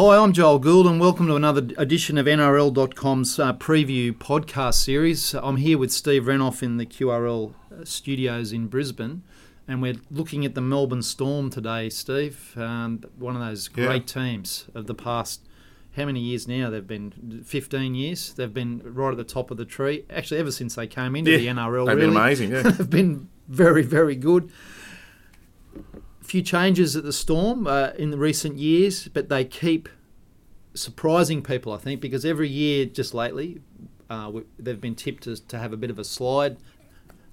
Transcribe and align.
Hi, 0.00 0.16
I'm 0.16 0.32
Joel 0.32 0.58
Gould, 0.60 0.86
and 0.86 0.98
welcome 0.98 1.26
to 1.26 1.36
another 1.36 1.68
edition 1.76 2.16
of 2.16 2.24
NRL.com's 2.24 3.38
uh, 3.38 3.52
preview 3.52 4.12
podcast 4.12 4.76
series. 4.76 5.34
I'm 5.34 5.58
here 5.58 5.76
with 5.76 5.92
Steve 5.92 6.22
Renouf 6.24 6.62
in 6.62 6.78
the 6.78 6.86
QRL 6.86 7.52
uh, 7.70 7.84
studios 7.84 8.50
in 8.50 8.68
Brisbane, 8.68 9.22
and 9.68 9.82
we're 9.82 9.96
looking 10.10 10.46
at 10.46 10.54
the 10.54 10.62
Melbourne 10.62 11.02
Storm 11.02 11.50
today, 11.50 11.90
Steve. 11.90 12.54
Um, 12.56 13.04
one 13.18 13.36
of 13.36 13.42
those 13.42 13.68
Yeah. 13.76 13.88
great 13.88 14.06
teams 14.06 14.68
of 14.74 14.86
the 14.86 14.94
past. 14.94 15.42
How 15.94 16.06
many 16.06 16.20
years 16.20 16.48
now? 16.48 16.70
They've 16.70 16.86
been 16.86 17.42
15 17.44 17.94
years. 17.94 18.32
They've 18.32 18.54
been 18.54 18.80
right 18.82 19.10
at 19.10 19.18
the 19.18 19.24
top 19.24 19.50
of 19.50 19.58
the 19.58 19.66
tree. 19.66 20.06
Actually, 20.08 20.40
ever 20.40 20.50
since 20.50 20.76
they 20.76 20.86
came 20.86 21.14
into 21.14 21.32
Yeah, 21.32 21.36
the 21.36 21.48
NRL, 21.48 21.84
they've 21.84 21.96
really. 21.96 22.08
been 22.08 22.16
amazing, 22.16 22.52
yeah. 22.52 22.62
they've 22.70 22.88
been 22.88 23.28
very, 23.48 23.82
very 23.82 24.16
good. 24.16 24.50
A 26.22 26.24
few 26.24 26.42
changes 26.42 26.94
at 26.96 27.02
the 27.02 27.12
Storm 27.12 27.66
uh, 27.66 27.90
in 27.98 28.10
the 28.10 28.18
recent 28.18 28.56
years, 28.58 29.08
but 29.08 29.28
they 29.28 29.44
keep 29.44 29.88
surprising 30.74 31.42
people, 31.42 31.72
I 31.72 31.78
think, 31.78 32.00
because 32.00 32.24
every 32.24 32.48
year, 32.48 32.86
just 32.86 33.14
lately, 33.14 33.60
uh, 34.08 34.30
we- 34.32 34.42
they've 34.58 34.80
been 34.80 34.94
tipped 34.94 35.24
to, 35.24 35.36
to 35.36 35.58
have 35.58 35.72
a 35.72 35.76
bit 35.76 35.90
of 35.90 35.98
a 35.98 36.04
slide. 36.04 36.56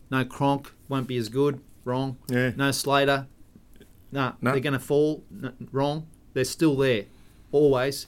No 0.09 0.23
Cronk, 0.25 0.73
won't 0.89 1.07
be 1.07 1.17
as 1.17 1.29
good. 1.29 1.61
Wrong. 1.83 2.17
Yeah. 2.29 2.51
No 2.55 2.71
Slater. 2.71 3.27
Nah, 4.11 4.33
No. 4.41 4.51
they're 4.51 4.59
going 4.61 4.73
to 4.73 4.79
fall. 4.79 5.23
Wrong. 5.71 6.07
They're 6.33 6.43
still 6.45 6.75
there, 6.75 7.05
always. 7.51 8.07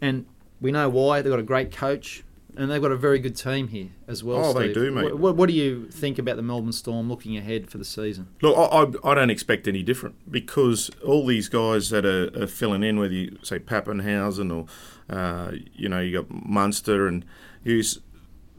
And 0.00 0.26
we 0.60 0.72
know 0.72 0.88
why. 0.88 1.20
They've 1.22 1.30
got 1.32 1.38
a 1.40 1.44
great 1.44 1.72
coach, 1.72 2.22
and 2.56 2.70
they've 2.70 2.82
got 2.82 2.92
a 2.92 2.96
very 2.96 3.18
good 3.18 3.36
team 3.36 3.68
here 3.68 3.90
as 4.06 4.22
well. 4.22 4.44
Oh, 4.44 4.52
they 4.52 4.72
do, 4.72 4.90
mate. 4.90 5.16
What, 5.16 5.36
what 5.36 5.48
do 5.48 5.54
you 5.54 5.88
think 5.88 6.18
about 6.18 6.36
the 6.36 6.42
Melbourne 6.42 6.72
Storm 6.72 7.08
looking 7.08 7.36
ahead 7.36 7.70
for 7.70 7.78
the 7.78 7.84
season? 7.84 8.28
Look, 8.42 8.56
I, 8.56 8.62
I, 8.62 9.12
I 9.12 9.14
don't 9.14 9.30
expect 9.30 9.66
any 9.66 9.82
different 9.82 10.30
because 10.30 10.90
all 11.04 11.26
these 11.26 11.48
guys 11.48 11.90
that 11.90 12.04
are, 12.04 12.30
are 12.40 12.46
filling 12.46 12.82
in, 12.82 12.98
whether 12.98 13.14
you 13.14 13.38
say 13.42 13.58
Papenhuyzen 13.58 14.54
or 14.54 14.66
uh, 15.14 15.52
you 15.72 15.88
know 15.88 16.00
you 16.00 16.22
got 16.22 16.30
Munster 16.30 17.06
and 17.06 17.24
Hughes, 17.64 18.00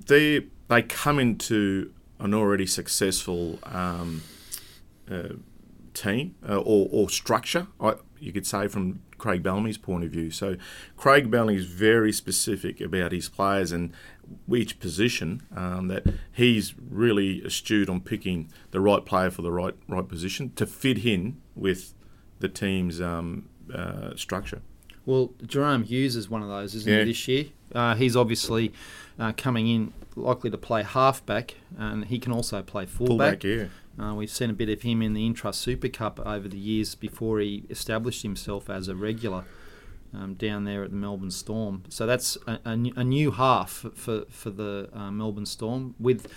they 0.05 0.47
they 0.67 0.81
come 0.81 1.19
into 1.19 1.91
an 2.19 2.33
already 2.33 2.65
successful 2.65 3.59
um, 3.63 4.21
uh, 5.11 5.33
team 5.93 6.35
uh, 6.47 6.57
or, 6.57 6.87
or 6.91 7.09
structure. 7.09 7.67
I, 7.79 7.95
you 8.19 8.31
could 8.31 8.47
say 8.47 8.67
from 8.67 9.01
Craig 9.23 9.41
Bellamy's 9.41 9.77
point 9.77 10.03
of 10.03 10.11
view. 10.11 10.29
So 10.31 10.57
Craig 10.97 11.31
Bellamy 11.31 11.55
is 11.55 11.65
very 11.65 12.11
specific 12.11 12.81
about 12.81 13.13
his 13.13 13.29
players 13.29 13.71
and 13.71 13.93
which 14.47 14.81
position 14.81 15.43
um, 15.55 15.87
that 15.87 16.03
he's 16.29 16.73
really 16.89 17.41
astute 17.41 17.87
on 17.87 18.01
picking 18.01 18.49
the 18.71 18.81
right 18.81 19.05
player 19.05 19.31
for 19.31 19.41
the 19.41 19.51
right 19.51 19.75
right 19.87 20.05
position 20.05 20.51
to 20.57 20.65
fit 20.65 21.05
in 21.05 21.37
with 21.55 21.93
the 22.39 22.49
team's 22.49 22.99
um, 22.99 23.47
uh, 23.73 24.13
structure. 24.17 24.61
Well, 25.05 25.29
Jahrome 25.41 25.85
Hughes 25.85 26.17
is 26.17 26.29
one 26.29 26.43
of 26.43 26.49
those, 26.49 26.75
isn't 26.75 26.91
Yeah. 26.91 26.99
he, 26.99 27.05
this 27.05 27.27
year? 27.29 27.45
Uh, 27.73 27.95
he's 27.95 28.17
obviously 28.17 28.73
uh, 29.17 29.31
coming 29.37 29.67
in 29.69 29.93
likely 30.17 30.49
to 30.49 30.57
play 30.57 30.83
halfback, 30.83 31.55
and 31.77 32.03
he 32.05 32.19
can 32.19 32.33
also 32.33 32.61
play 32.61 32.85
fullback. 32.85 33.41
Fullback, 33.41 33.43
yeah. 33.45 33.65
Uh, 33.99 34.13
we've 34.15 34.29
seen 34.29 34.49
a 34.49 34.53
bit 34.53 34.69
of 34.69 34.81
him 34.81 35.01
in 35.01 35.13
the 35.13 35.25
Intrust 35.29 35.55
Super 35.55 35.87
Cup 35.87 36.19
over 36.25 36.47
the 36.47 36.57
years 36.57 36.95
before 36.95 37.39
he 37.39 37.63
established 37.69 38.23
himself 38.23 38.69
as 38.69 38.87
a 38.87 38.95
regular 38.95 39.45
um, 40.13 40.33
down 40.33 40.63
there 40.63 40.83
at 40.83 40.89
the 40.89 40.95
Melbourne 40.95 41.31
Storm. 41.31 41.83
So 41.89 42.05
that's 42.05 42.37
a, 42.47 42.59
a, 42.65 42.75
new- 42.75 42.93
a 42.95 43.03
new 43.03 43.31
half 43.31 43.85
for 43.95 44.25
for 44.29 44.49
the 44.49 44.89
uh, 44.93 45.11
Melbourne 45.11 45.45
Storm 45.45 45.95
with 45.99 46.31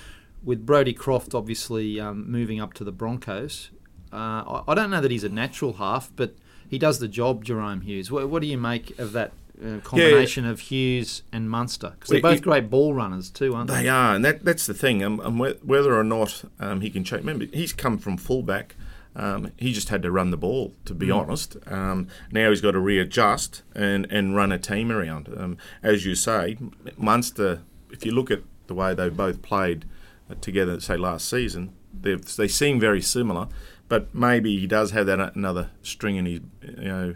with 0.45 0.65
Brodie 0.67 0.93
Croft 0.93 1.35
obviously 1.35 1.99
um, 1.99 2.31
moving 2.31 2.61
up 2.61 2.75
to 2.75 2.85
the 2.85 2.93
Broncos. 2.93 3.71
Uh, 4.13 4.17
I, 4.17 4.63
I 4.69 4.75
don't 4.75 4.91
know 4.91 5.01
that 5.01 5.11
he's 5.11 5.25
a 5.25 5.29
natural 5.29 5.75
half, 5.75 6.11
but 6.15 6.35
he 6.69 6.79
does 6.79 6.99
the 6.99 7.09
job. 7.09 7.45
Jahrome 7.45 7.83
Hughes. 7.83 8.11
What, 8.11 8.29
what 8.29 8.43
do 8.43 8.49
you 8.49 8.59
make 8.59 8.99
of 8.99 9.13
that? 9.13 9.33
Uh, 9.65 9.81
combination 9.81 10.45
of 10.45 10.61
Hughes 10.61 11.23
and 11.33 11.49
Munster 11.49 11.91
because 11.91 12.11
they're 12.11 12.21
both 12.21 12.43
great 12.43 12.69
ball 12.69 12.93
runners 12.93 13.31
too, 13.31 13.55
aren't 13.55 13.71
they? 13.71 13.85
They 13.85 13.89
are, 13.89 14.15
and 14.15 14.25
that, 14.25 14.45
that's 14.45 14.67
the 14.67 14.75
thing. 14.75 15.03
Um, 15.03 15.19
and 15.21 15.39
whether 15.63 15.95
or 15.95 16.05
not 16.05 16.45
um, 16.61 16.83
he 16.83 16.91
can 16.91 17.05
change, 17.05 17.21
remember 17.21 17.47
he's 17.47 17.73
come 17.73 17.97
from 17.97 18.17
fullback. 18.19 18.77
Um, 19.15 19.53
he 19.57 19.73
just 19.73 19.89
had 19.89 20.03
to 20.03 20.11
run 20.11 20.31
the 20.31 20.37
ball, 20.37 20.75
to 20.85 20.95
be 20.95 21.11
honest. 21.11 21.57
Um, 21.67 22.09
now 22.31 22.51
he's 22.51 22.61
got 22.61 22.73
to 22.73 22.79
readjust 22.79 23.63
and, 23.75 24.07
and 24.11 24.37
run 24.37 24.53
a 24.53 24.59
team 24.59 24.93
around. 24.93 25.33
Um, 25.35 25.57
as 25.83 26.05
you 26.05 26.15
say, 26.15 26.59
Munster. 26.99 27.63
If 27.91 28.05
you 28.05 28.13
look 28.13 28.31
at 28.31 28.41
the 28.67 28.75
way 28.75 28.93
they 28.93 29.09
both 29.09 29.41
played 29.41 29.87
uh, 30.31 30.35
together, 30.43 30.79
say 30.81 30.99
last 30.99 31.31
season, 31.31 31.73
they 31.99 32.17
they 32.17 32.49
seem 32.49 32.79
very 32.79 33.01
similar. 33.01 33.49
But 33.89 34.15
maybe 34.15 34.59
he 34.59 34.67
does 34.67 34.91
have 34.91 35.07
that 35.07 35.35
another 35.35 35.71
string 35.81 36.17
in 36.17 36.27
his, 36.27 36.41
you 36.63 36.89
know, 36.89 37.15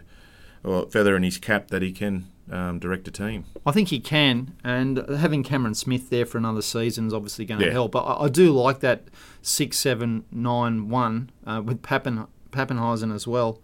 or 0.63 0.85
feather 0.87 1.15
in 1.15 1.23
his 1.23 1.37
cap 1.37 1.67
that 1.69 1.81
he 1.81 1.91
can 1.91 2.27
um, 2.51 2.79
direct 2.79 3.07
a 3.07 3.11
team. 3.11 3.45
I 3.65 3.71
think 3.71 3.89
he 3.89 3.99
can, 3.99 4.55
and 4.63 4.97
having 5.17 5.43
Cameron 5.43 5.73
Smith 5.75 6.09
there 6.09 6.25
for 6.25 6.37
another 6.37 6.61
season 6.61 7.07
is 7.07 7.13
obviously 7.13 7.45
going 7.45 7.59
to 7.61 7.65
Yeah. 7.67 7.71
help. 7.71 7.95
I, 7.95 7.99
I 8.21 8.29
do 8.29 8.51
like 8.51 8.79
that 8.81 9.03
six 9.41 9.77
seven 9.77 10.25
nine 10.31 10.89
one 10.89 11.29
uh, 11.45 11.61
with 11.63 11.81
Papen, 11.81 12.27
Papenhuyzen 12.51 13.13
as 13.13 13.25
well. 13.27 13.59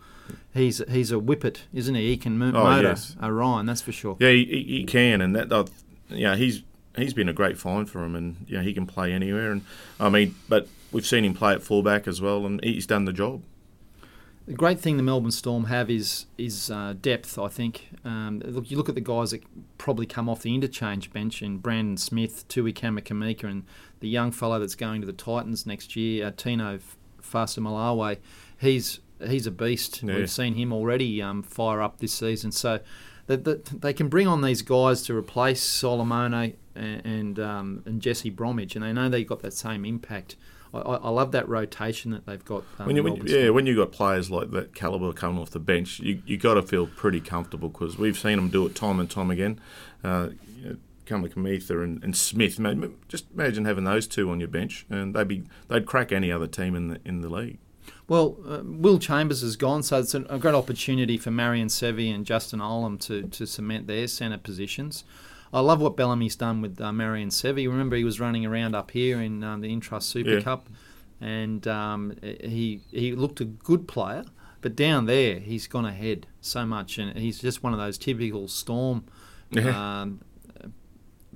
He's 0.53 0.81
he's 0.89 1.11
a 1.11 1.19
whippet, 1.19 1.61
isn't 1.73 1.93
he? 1.95 2.07
He 2.09 2.17
can 2.17 2.37
mo- 2.37 2.51
Oh, 2.53 2.63
motor 2.63 2.87
yes. 2.89 3.15
Orion, 3.21 3.65
that's 3.65 3.81
for 3.81 3.91
sure. 3.91 4.17
Yeah, 4.19 4.29
he, 4.31 4.45
he 4.67 4.83
can, 4.85 5.21
and 5.21 5.35
that, 5.35 5.49
that 5.49 5.69
yeah, 6.09 6.35
he's 6.35 6.63
he's 6.97 7.13
been 7.13 7.29
a 7.29 7.33
great 7.33 7.57
find 7.57 7.89
for 7.89 8.03
him, 8.03 8.15
and 8.15 8.37
you 8.47 8.57
know 8.57 8.63
he 8.63 8.73
can 8.73 8.85
play 8.87 9.11
anywhere, 9.13 9.51
and 9.51 9.61
I 9.99 10.09
mean, 10.09 10.35
but 10.49 10.67
we've 10.91 11.05
seen 11.05 11.23
him 11.25 11.33
play 11.33 11.53
at 11.53 11.61
fullback 11.61 12.07
as 12.07 12.21
well, 12.21 12.45
and 12.45 12.63
he's 12.63 12.87
done 12.87 13.05
the 13.05 13.13
job. 13.13 13.43
The 14.47 14.53
great 14.53 14.79
thing 14.79 14.95
the 14.95 15.03
Melbourne 15.03 15.31
Storm 15.31 15.65
have 15.65 15.89
is 15.89 16.25
is 16.37 16.71
uh, 16.71 16.95
depth. 17.01 17.37
I 17.37 17.49
think. 17.49 17.89
Um, 18.05 18.41
look, 18.45 18.71
you 18.71 18.77
look 18.77 18.87
at 18.87 18.95
the 18.95 19.01
guys 19.01 19.31
that 19.31 19.43
probably 19.77 20.05
come 20.05 20.29
off 20.29 20.41
the 20.41 20.55
interchange 20.55 21.11
bench 21.11 21.41
in 21.41 21.57
Brandon 21.57 21.97
Smith, 21.97 22.47
Tui 22.47 22.71
Kamikamica, 22.71 23.43
and 23.43 23.65
the 23.99 24.07
young 24.07 24.31
fellow 24.31 24.57
that's 24.57 24.75
going 24.75 25.01
to 25.01 25.07
the 25.07 25.11
Titans 25.11 25.65
next 25.65 25.97
year, 25.97 26.27
uh, 26.27 26.31
Tino 26.35 26.79
Fa'asuamaleaui. 27.21 28.19
He's 28.57 29.01
he's 29.25 29.47
a 29.47 29.51
beast. 29.51 30.01
Yeah. 30.01 30.15
We've 30.15 30.31
seen 30.31 30.53
him 30.55 30.71
already 30.71 31.21
um, 31.21 31.43
fire 31.43 31.81
up 31.81 31.99
this 31.99 32.13
season. 32.13 32.53
So 32.53 32.79
that 33.25 33.43
that 33.43 33.65
they 33.81 33.91
can 33.91 34.07
bring 34.07 34.27
on 34.27 34.41
these 34.41 34.61
guys 34.61 35.01
to 35.03 35.15
replace 35.15 35.61
Solomona 35.61 36.53
and 36.73 37.05
and, 37.05 37.39
um, 37.39 37.83
and 37.85 38.01
Jesse 38.01 38.29
Bromwich, 38.29 38.77
and 38.77 38.85
they 38.85 38.93
know 38.93 39.09
they've 39.09 39.27
got 39.27 39.41
that 39.41 39.53
same 39.53 39.83
impact. 39.83 40.37
I, 40.73 40.79
I 40.79 41.09
love 41.09 41.31
that 41.31 41.47
rotation 41.47 42.11
that 42.11 42.25
they've 42.25 42.43
got. 42.43 42.63
Um, 42.79 42.87
When 42.87 42.95
you, 42.95 43.03
when, 43.03 43.27
yeah, 43.27 43.49
when 43.49 43.65
you 43.65 43.75
got 43.75 43.91
players 43.91 44.29
like 44.29 44.51
that 44.51 44.73
caliber 44.75 45.11
coming 45.13 45.41
off 45.41 45.51
the 45.51 45.59
bench, 45.59 45.99
you 45.99 46.21
you 46.25 46.37
got 46.37 46.55
to 46.55 46.61
feel 46.61 46.87
pretty 46.87 47.21
comfortable 47.21 47.69
because 47.69 47.97
we've 47.97 48.17
seen 48.17 48.35
them 48.37 48.49
do 48.49 48.65
it 48.65 48.75
time 48.75 48.99
and 48.99 49.09
time 49.09 49.31
again. 49.31 49.59
Uh, 50.03 50.29
you 50.61 50.69
know, 50.69 50.77
and, 51.09 52.03
and 52.03 52.17
Smith, 52.17 52.59
just 53.07 53.25
imagine 53.33 53.63
having 53.63 53.85
those 53.85 54.07
two 54.07 54.29
on 54.29 54.39
your 54.39 54.49
bench, 54.49 54.85
and 54.89 55.13
they'd 55.13 55.27
be 55.27 55.43
they'd 55.69 55.85
crack 55.85 56.11
any 56.11 56.31
other 56.31 56.47
team 56.47 56.75
in 56.75 56.89
the 56.89 56.99
in 57.05 57.21
the 57.21 57.29
league. 57.29 57.59
Well, 58.07 58.37
uh, 58.47 58.61
Will 58.63 58.99
Chambers 58.99 59.43
is 59.43 59.55
gone, 59.57 59.83
so 59.83 59.99
it's 59.99 60.13
an, 60.13 60.25
a 60.29 60.37
great 60.39 60.55
opportunity 60.55 61.17
for 61.17 61.31
Marion 61.31 61.67
Seve 61.67 62.13
and 62.13 62.25
Justin 62.25 62.59
Olam 62.59 62.99
to, 63.01 63.23
to 63.23 63.45
cement 63.45 63.87
their 63.87 64.07
centre 64.07 64.37
positions. 64.37 65.03
I 65.53 65.59
love 65.61 65.81
what 65.81 65.95
Bellamy's 65.95 66.35
done 66.35 66.61
with 66.61 66.79
uh, 66.81 66.91
Marion 66.91 67.29
Seve. 67.29 67.67
Remember, 67.67 67.95
he 67.95 68.03
was 68.03 68.19
running 68.19 68.45
around 68.45 68.75
up 68.75 68.91
here 68.91 69.21
in 69.21 69.43
um, 69.43 69.61
the 69.61 69.69
Intrust 69.69 70.03
Super 70.03 70.35
Yeah. 70.35 70.41
Cup, 70.41 70.69
and 71.21 71.67
um, 71.67 72.13
he 72.21 72.81
he 72.91 73.13
looked 73.13 73.39
a 73.41 73.45
good 73.45 73.87
player, 73.87 74.25
but 74.61 74.75
down 74.75 75.05
there 75.05 75.39
he's 75.39 75.67
gone 75.67 75.85
ahead 75.85 76.27
so 76.41 76.65
much, 76.65 76.97
and 76.97 77.17
he's 77.17 77.39
just 77.39 77.63
one 77.63 77.73
of 77.73 77.79
those 77.79 77.97
typical 77.97 78.47
Storm. 78.47 79.05
Yeah. 79.51 80.01
Um, 80.01 80.21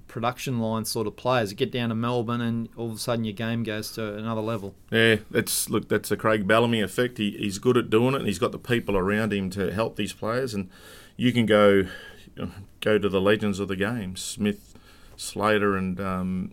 production 0.08 0.60
line 0.60 0.84
sort 0.84 1.08
of 1.08 1.16
players 1.16 1.52
You 1.52 1.56
get 1.56 1.72
down 1.72 1.88
to 1.88 1.96
Melbourne 1.96 2.42
and 2.42 2.68
all 2.76 2.90
of 2.90 2.98
a 2.98 3.00
sudden 3.00 3.24
your 3.24 3.34
game 3.34 3.64
goes 3.64 3.94
to 3.94 4.16
another 4.16 4.42
level. 4.42 4.76
Yeah, 4.92 5.18
that's 5.30 5.70
look. 5.70 5.88
That's 5.88 6.10
the 6.10 6.18
Craig 6.18 6.46
Bellamy 6.46 6.82
effect. 6.82 7.18
He, 7.18 7.32
he's 7.32 7.60
good 7.60 7.78
at 7.78 7.90
doing 7.90 8.14
it, 8.14 8.18
and 8.18 8.28
he's 8.28 8.40
got 8.40 8.52
the 8.52 8.60
people 8.60 8.98
around 8.98 9.32
him 9.32 9.50
to 9.52 9.72
help 9.72 9.96
these 9.96 10.12
players. 10.12 10.54
And 10.54 10.70
you 11.16 11.32
can 11.32 11.46
go 11.46 11.86
go 12.80 12.98
to 12.98 13.10
the 13.10 13.22
legends 13.22 13.60
of 13.60 13.68
the 13.68 13.76
game: 13.76 14.16
Smith, 14.16 14.76
Slater, 15.18 15.76
and 15.76 16.00
um, 16.00 16.52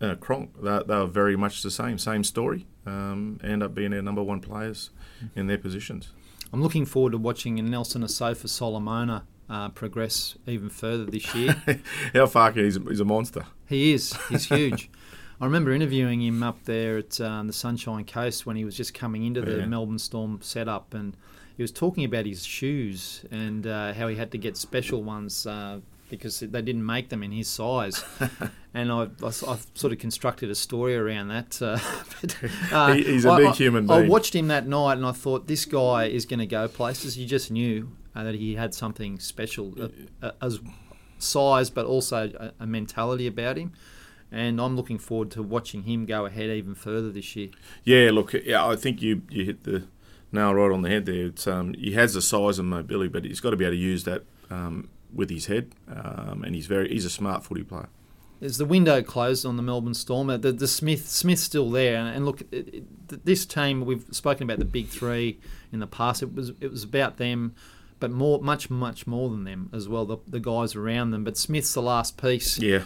uh, 0.00 0.14
Cronk. 0.16 0.60
They, 0.62 0.80
they 0.86 0.96
were 0.96 1.06
very 1.06 1.36
much 1.36 1.62
the 1.62 1.70
same, 1.70 1.98
same 1.98 2.24
story. 2.24 2.66
Um, 2.86 3.38
end 3.44 3.62
up 3.62 3.74
being 3.74 3.92
our 3.94 4.02
number 4.02 4.22
one 4.22 4.40
players 4.40 4.90
in 5.36 5.46
their 5.46 5.58
positions. 5.58 6.10
I'm 6.52 6.62
looking 6.62 6.84
forward 6.84 7.12
to 7.12 7.18
watching 7.18 7.54
Nelson 7.70 8.02
Asofa 8.02 8.48
Solomona 8.48 9.24
uh, 9.48 9.68
progress 9.70 10.36
even 10.46 10.68
further 10.68 11.04
this 11.04 11.34
year. 11.34 11.62
How 12.14 12.26
far 12.26 12.52
can 12.52 12.64
he's, 12.64 12.76
he's 12.88 13.00
a 13.00 13.04
monster? 13.04 13.46
he 13.68 13.92
is. 13.94 14.14
He's 14.28 14.46
huge. 14.46 14.90
I 15.40 15.44
remember 15.46 15.72
interviewing 15.72 16.20
him 16.22 16.42
up 16.42 16.62
there 16.64 16.98
at 16.98 17.20
um, 17.20 17.46
the 17.48 17.52
Sunshine 17.52 18.04
Coast 18.04 18.46
when 18.46 18.54
he 18.56 18.64
was 18.64 18.76
just 18.76 18.94
coming 18.94 19.24
into 19.24 19.40
the 19.40 19.58
Yeah. 19.58 19.66
Melbourne 19.66 19.98
Storm 19.98 20.38
setup, 20.42 20.92
and 20.94 21.16
he 21.56 21.62
was 21.62 21.72
talking 21.72 22.04
about 22.04 22.26
his 22.26 22.44
shoes 22.44 23.24
and 23.30 23.66
uh, 23.66 23.92
how 23.94 24.08
he 24.08 24.16
had 24.16 24.30
to 24.32 24.38
get 24.38 24.56
special 24.56 25.02
ones 25.02 25.46
uh, 25.46 25.80
because 26.10 26.40
they 26.40 26.62
didn't 26.62 26.84
make 26.84 27.08
them 27.08 27.22
in 27.22 27.32
his 27.32 27.48
size. 27.48 28.04
and 28.74 28.92
I, 28.92 29.02
I, 29.22 29.26
I 29.26 29.56
sort 29.74 29.92
of 29.92 29.98
constructed 29.98 30.50
a 30.50 30.54
story 30.54 30.94
around 30.96 31.28
that. 31.28 31.60
Uh, 31.62 31.78
but, 32.20 32.36
uh, 32.72 32.92
He- 32.94 33.04
he's 33.04 33.24
a 33.24 33.30
I- 33.30 33.36
big 33.38 33.46
I- 33.48 33.52
human 33.52 33.86
being. 33.86 34.04
I 34.04 34.08
watched 34.08 34.34
him 34.34 34.48
that 34.48 34.66
night, 34.66 34.94
and 34.98 35.06
I 35.06 35.12
thought 35.12 35.46
this 35.46 35.64
guy 35.64 36.06
is 36.06 36.26
going 36.26 36.40
to 36.40 36.46
go 36.46 36.68
places. 36.68 37.16
You 37.18 37.26
just 37.26 37.50
knew. 37.50 37.92
uh, 38.14 38.24
that 38.24 38.34
he 38.34 38.54
had 38.56 38.74
something 38.74 39.18
special 39.18 39.72
uh, 39.80 39.88
uh, 40.26 40.32
as 40.42 40.60
size, 41.18 41.70
but 41.70 41.86
also 41.86 42.30
a, 42.38 42.52
a 42.62 42.66
mentality 42.66 43.26
about 43.26 43.56
him. 43.56 43.72
And 44.30 44.60
I'm 44.60 44.76
looking 44.76 44.98
forward 44.98 45.30
to 45.32 45.42
watching 45.42 45.82
him 45.84 46.06
go 46.06 46.24
ahead 46.26 46.50
even 46.50 46.74
further 46.74 47.10
this 47.10 47.36
year. 47.36 47.48
Yeah, 47.84 48.10
look, 48.12 48.32
yeah, 48.32 48.66
I 48.66 48.76
think 48.76 49.00
you 49.02 49.22
you 49.30 49.44
hit 49.44 49.64
the 49.64 49.84
nail 50.32 50.54
right 50.54 50.72
on 50.72 50.82
the 50.82 50.88
head 50.88 51.06
there. 51.06 51.26
It's 51.26 51.46
um, 51.46 51.74
he 51.74 51.92
has 51.92 52.14
the 52.14 52.22
size 52.22 52.58
and 52.58 52.68
mobility, 52.68 53.08
but 53.08 53.24
he's 53.24 53.40
got 53.40 53.50
to 53.50 53.56
be 53.56 53.64
able 53.64 53.74
to 53.74 53.78
use 53.78 54.04
that 54.04 54.24
um, 54.50 54.88
with 55.12 55.30
his 55.30 55.46
head, 55.46 55.74
um, 55.88 56.42
and 56.44 56.54
he's 56.54 56.66
very 56.66 56.88
he's 56.88 57.04
a 57.04 57.10
smart 57.10 57.44
footy 57.44 57.62
player. 57.62 57.88
Is 58.40 58.58
the 58.58 58.64
window 58.64 59.02
closed 59.02 59.46
on 59.46 59.56
the 59.56 59.62
Melbourne 59.62 59.94
Storm? 59.94 60.26
The, 60.26 60.52
the 60.52 60.66
Smith 60.66 61.08
Smith's 61.08 61.42
still 61.42 61.70
there, 61.70 61.96
and, 61.96 62.08
and 62.16 62.26
look, 62.26 62.42
it, 62.50 62.74
it, 62.74 63.24
this 63.24 63.46
team 63.46 63.84
we've 63.84 64.04
spoken 64.10 64.42
about 64.42 64.58
the 64.58 64.64
big 64.64 64.88
three 64.88 65.38
in 65.72 65.78
the 65.78 65.86
past. 65.86 66.22
It 66.22 66.34
was 66.34 66.50
it 66.60 66.70
was 66.70 66.82
about 66.82 67.18
them, 67.18 67.54
but 68.00 68.10
more 68.10 68.40
much 68.42 68.68
much 68.68 69.06
more 69.06 69.30
than 69.30 69.44
them 69.44 69.70
as 69.72 69.88
well. 69.88 70.04
The, 70.06 70.16
the 70.26 70.40
guys 70.40 70.74
around 70.74 71.12
them, 71.12 71.22
but 71.22 71.36
Smith's 71.36 71.72
the 71.72 71.82
last 71.82 72.20
piece 72.20 72.58
Yeah, 72.58 72.82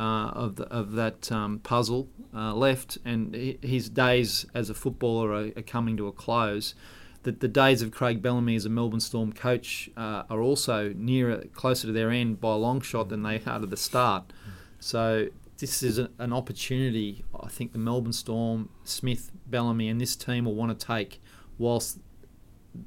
uh, 0.00 0.30
of 0.30 0.56
the, 0.56 0.64
of 0.68 0.92
that 0.92 1.30
um, 1.30 1.58
puzzle 1.58 2.08
uh, 2.34 2.54
left, 2.54 2.96
and 3.04 3.34
his 3.62 3.90
days 3.90 4.46
as 4.54 4.70
a 4.70 4.74
footballer 4.74 5.30
are, 5.30 5.50
are 5.56 5.62
coming 5.62 5.94
to 5.98 6.08
a 6.08 6.12
close. 6.12 6.74
The, 7.22 7.32
the 7.32 7.48
days 7.48 7.82
of 7.82 7.90
Craig 7.90 8.22
Bellamy 8.22 8.56
as 8.56 8.64
a 8.64 8.70
Melbourne 8.70 9.00
Storm 9.00 9.34
coach 9.34 9.90
uh, 9.98 10.22
are 10.30 10.40
also 10.40 10.94
nearer, 10.96 11.44
closer 11.52 11.86
to 11.88 11.92
their 11.92 12.10
end 12.10 12.40
by 12.40 12.52
a 12.52 12.56
long 12.56 12.80
shot 12.80 13.10
than 13.10 13.22
they 13.22 13.42
are 13.46 13.60
to 13.60 13.66
the 13.66 13.76
start. 13.76 14.32
So 14.78 15.28
this 15.58 15.82
is 15.82 15.98
a, 15.98 16.08
an 16.18 16.32
opportunity. 16.32 17.22
I 17.38 17.48
think 17.48 17.72
the 17.72 17.78
Melbourne 17.78 18.14
Storm, 18.14 18.70
Smith, 18.84 19.30
Bellamy, 19.46 19.90
and 19.90 20.00
this 20.00 20.16
team 20.16 20.46
will 20.46 20.54
want 20.54 20.78
to 20.78 20.86
take, 20.86 21.20
whilst 21.58 21.98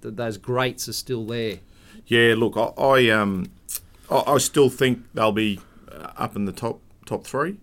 th- 0.02 0.16
those 0.16 0.40
greats 0.40 0.90
are 0.90 0.94
still 0.94 1.26
there. 1.28 1.60
yeah. 2.08 2.34
Look, 2.36 2.58
I, 2.58 2.72
I 2.82 3.10
um, 3.12 3.52
I, 4.10 4.24
I 4.26 4.38
still 4.40 4.72
think 4.72 5.04
they'll 5.14 5.32
be 5.32 5.60
up 6.18 6.36
in 6.36 6.46
the 6.46 6.52
top 6.52 6.80
top 7.06 7.26
three. 7.26 7.58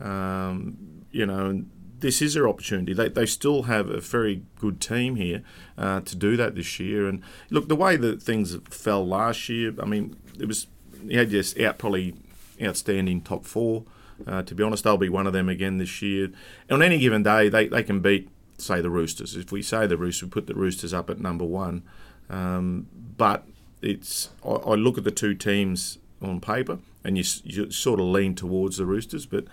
Um, 0.00 1.04
you 1.10 1.26
know, 1.26 1.64
this 2.00 2.20
is 2.20 2.34
their 2.34 2.48
opportunity. 2.48 2.92
They, 2.92 3.08
they 3.08 3.26
still 3.26 3.64
have 3.64 3.88
a 3.88 4.00
very 4.00 4.42
good 4.58 4.80
team 4.80 5.16
here 5.16 5.42
uh, 5.78 6.00
to 6.00 6.16
do 6.16 6.36
that 6.36 6.54
this 6.54 6.78
year. 6.78 7.08
And 7.08 7.22
look, 7.50 7.68
the 7.68 7.76
way 7.76 7.96
that 7.96 8.22
things 8.22 8.56
fell 8.68 9.06
last 9.06 9.48
year, 9.48 9.72
I 9.80 9.86
mean, 9.86 10.16
it 10.38 10.46
was 10.46 10.66
you 11.04 11.18
had 11.18 11.30
just 11.30 11.58
out 11.60 11.78
probably 11.78 12.14
outstanding 12.62 13.22
top 13.22 13.44
four. 13.44 13.84
Uh, 14.26 14.42
to 14.42 14.54
be 14.54 14.62
honest, 14.62 14.84
they'll 14.84 14.96
be 14.96 15.08
one 15.08 15.26
of 15.26 15.32
them 15.32 15.48
again 15.48 15.78
this 15.78 16.00
year. 16.00 16.30
On 16.70 16.82
any 16.82 16.98
given 16.98 17.22
day, 17.22 17.48
they, 17.48 17.68
they 17.68 17.82
can 17.82 18.00
beat, 18.00 18.30
say, 18.56 18.80
the 18.80 18.88
Roosters. 18.88 19.36
If 19.36 19.52
we 19.52 19.60
say 19.62 19.86
the 19.86 19.98
Roosters, 19.98 20.24
we 20.24 20.30
put 20.30 20.46
the 20.46 20.54
Roosters 20.54 20.94
up 20.94 21.10
at 21.10 21.20
number 21.20 21.44
one. 21.44 21.82
Um, 22.30 22.86
but 23.16 23.46
it's 23.82 24.30
I, 24.44 24.50
I 24.50 24.74
look 24.74 24.98
at 24.98 25.04
the 25.04 25.10
two 25.10 25.34
teams 25.34 25.98
on 26.22 26.40
paper, 26.40 26.78
and 27.04 27.16
you, 27.18 27.24
you 27.44 27.70
sort 27.70 28.00
of 28.00 28.06
lean 28.06 28.34
towards 28.34 28.78
the 28.78 28.86
Roosters. 28.86 29.26
But 29.26 29.44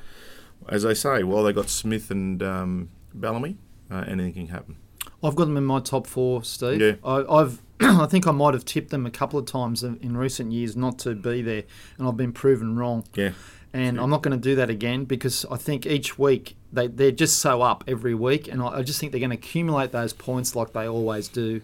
as 0.69 0.85
I 0.85 0.93
say, 0.93 1.23
while 1.23 1.43
they 1.43 1.53
got 1.53 1.69
Smith 1.69 2.09
and 2.11 2.41
um, 2.41 2.89
Bellamy, 3.13 3.57
uh, 3.91 4.05
anything 4.07 4.33
can 4.33 4.47
happen. 4.47 4.77
I've 5.23 5.35
got 5.35 5.45
them 5.45 5.57
in 5.57 5.65
my 5.65 5.79
top 5.79 6.07
four, 6.07 6.43
Steve. 6.43 6.81
Yeah. 6.81 6.95
I, 7.03 7.23
I've 7.29 7.61
I 7.79 8.05
think 8.05 8.27
I 8.27 8.31
might 8.31 8.53
have 8.53 8.65
tipped 8.65 8.89
them 8.89 9.05
a 9.05 9.11
couple 9.11 9.39
of 9.39 9.45
times 9.45 9.83
in, 9.83 10.15
recent 10.15 10.51
years 10.51 10.75
not 10.75 10.99
to 10.99 11.15
be 11.15 11.41
there, 11.41 11.63
and 11.97 12.07
I've 12.07 12.17
been 12.17 12.31
proven 12.31 12.77
wrong. 12.77 13.05
Yeah, 13.15 13.31
And 13.73 13.99
I'm 13.99 14.09
not 14.09 14.21
going 14.21 14.37
to 14.37 14.41
do 14.41 14.55
that 14.55 14.69
again 14.69 15.05
because 15.05 15.45
I 15.49 15.57
think 15.57 15.85
each 15.85 16.17
week 16.17 16.55
they 16.71 16.87
they're 16.87 17.11
just 17.11 17.39
so 17.39 17.61
up 17.61 17.83
every 17.87 18.13
week, 18.13 18.47
and 18.47 18.61
I, 18.61 18.79
I 18.79 18.81
just 18.83 18.99
think 18.99 19.11
they're 19.11 19.19
going 19.19 19.31
to 19.31 19.37
accumulate 19.37 19.91
those 19.91 20.13
points 20.13 20.55
like 20.55 20.73
they 20.73 20.87
always 20.87 21.27
do, 21.27 21.61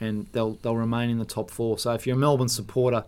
and 0.00 0.26
they'll 0.32 0.54
they'll 0.62 0.76
remain 0.76 1.10
in 1.10 1.18
the 1.18 1.24
top 1.24 1.50
four. 1.50 1.78
So 1.78 1.92
if 1.92 2.06
you're 2.06 2.16
a 2.16 2.18
Melbourne 2.18 2.48
supporter. 2.48 3.04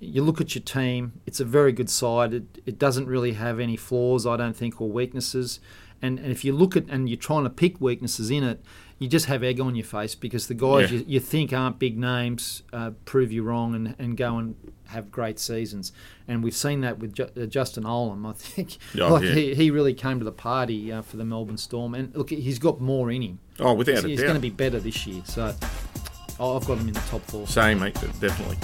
You 0.00 0.22
look 0.22 0.40
at 0.40 0.54
your 0.54 0.62
team; 0.62 1.20
it's 1.26 1.40
a 1.40 1.44
very 1.44 1.72
good 1.72 1.90
side. 1.90 2.32
It, 2.32 2.44
it 2.66 2.78
doesn't 2.78 3.06
really 3.06 3.32
have 3.32 3.58
any 3.58 3.76
flaws, 3.76 4.26
I 4.26 4.36
don't 4.36 4.56
think, 4.56 4.80
or 4.80 4.88
weaknesses. 4.88 5.60
And, 6.00 6.20
and 6.20 6.30
if 6.30 6.44
you 6.44 6.52
look 6.52 6.76
at 6.76 6.84
and 6.88 7.08
you're 7.08 7.18
trying 7.18 7.42
to 7.42 7.50
pick 7.50 7.80
weaknesses 7.80 8.30
in 8.30 8.44
it, 8.44 8.62
you 9.00 9.08
just 9.08 9.26
have 9.26 9.42
egg 9.42 9.58
on 9.58 9.74
your 9.74 9.84
face 9.84 10.14
because 10.14 10.46
the 10.46 10.54
guys 10.54 10.92
Yeah. 10.92 10.98
you, 11.00 11.04
you 11.08 11.20
think 11.20 11.52
aren't 11.52 11.80
big 11.80 11.98
names 11.98 12.62
uh, 12.72 12.92
prove 13.04 13.32
you 13.32 13.42
wrong 13.42 13.74
and, 13.74 13.96
and 13.98 14.16
go 14.16 14.38
and 14.38 14.54
have 14.86 15.10
great 15.10 15.40
seasons. 15.40 15.90
And 16.28 16.44
we've 16.44 16.54
seen 16.54 16.82
that 16.82 17.00
with 17.00 17.14
Ju- 17.14 17.30
uh, 17.36 17.46
Justin 17.46 17.82
Olam. 17.82 18.24
I 18.28 18.32
think 18.34 18.76
Oh, 19.00 19.08
like 19.14 19.24
yeah. 19.24 19.32
he, 19.32 19.54
he 19.56 19.70
really 19.72 19.92
came 19.94 20.20
to 20.20 20.24
the 20.24 20.30
party 20.30 20.92
uh, 20.92 21.02
for 21.02 21.16
the 21.16 21.24
Melbourne 21.24 21.56
Storm. 21.58 21.96
And 21.96 22.14
look, 22.16 22.30
he's 22.30 22.60
got 22.60 22.80
more 22.80 23.10
in 23.10 23.22
him. 23.22 23.38
oh, 23.58 23.74
without 23.74 23.96
He's, 23.96 24.04
a 24.04 24.08
he's 24.08 24.22
going 24.22 24.34
to 24.34 24.40
be 24.40 24.50
better 24.50 24.78
this 24.78 25.04
year. 25.04 25.22
So 25.26 25.52
oh, 26.38 26.56
I've 26.56 26.64
got 26.66 26.78
him 26.78 26.86
in 26.86 26.94
the 26.94 27.00
top 27.00 27.22
four. 27.22 27.48
Same, 27.48 27.80
mate, 27.80 27.94
definitely. 28.20 28.56